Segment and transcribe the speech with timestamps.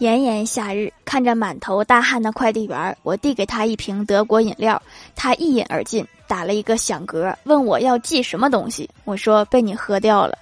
[0.00, 4.80] 炎炎夏日看着满头大汗的快递员我递给他一瓶德国饮料
[5.14, 10.38] 他一饮而尽打了一个响嗝问我要寄什么东西我说被你喝掉了。